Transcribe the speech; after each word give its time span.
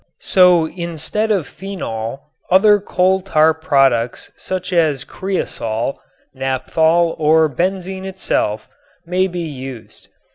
So 0.23 0.65
instead 0.67 1.29
of 1.29 1.45
phenol, 1.45 2.23
other 2.49 2.79
coal 2.79 3.19
tar 3.21 3.53
products 3.53 4.31
such 4.35 4.73
as 4.73 5.05
cresol, 5.05 5.97
naphthol 6.35 7.13
or 7.19 7.47
benzene 7.47 8.05
itself 8.05 8.67
may 9.05 9.27
be 9.27 9.41
used. 9.45 10.07